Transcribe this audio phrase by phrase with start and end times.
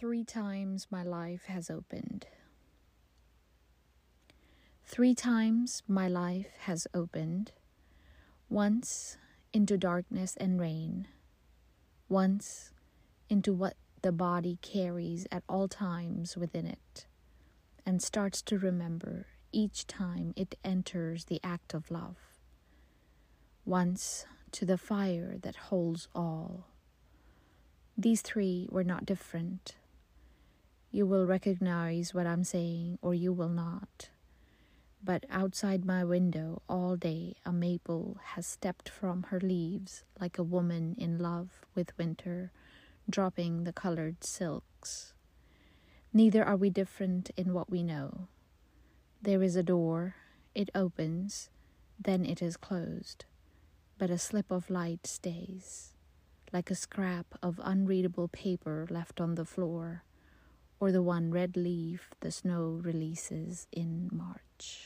[0.00, 2.26] Three times my life has opened.
[4.82, 7.52] Three times my life has opened.
[8.48, 9.18] Once
[9.52, 11.06] into darkness and rain.
[12.08, 12.72] Once
[13.28, 17.04] into what the body carries at all times within it,
[17.84, 22.16] and starts to remember each time it enters the act of love.
[23.66, 26.68] Once to the fire that holds all.
[27.98, 29.74] These three were not different
[30.92, 34.08] you will recognize what I'm saying, or you will not.
[35.02, 40.42] But outside my window all day, a maple has stepped from her leaves like a
[40.42, 42.50] woman in love with winter,
[43.08, 45.14] dropping the colored silks.
[46.12, 48.26] Neither are we different in what we know.
[49.22, 50.16] There is a door,
[50.56, 51.50] it opens,
[52.00, 53.26] then it is closed,
[53.96, 55.92] but a slip of light stays,
[56.52, 60.02] like a scrap of unreadable paper left on the floor
[60.80, 64.79] or the one red leaf the snow releases in March.